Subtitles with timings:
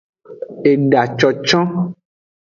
[0.71, 1.69] Eda concon.